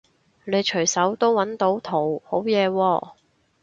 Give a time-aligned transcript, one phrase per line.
[0.45, 3.11] 你隨手都搵到圖好嘢喎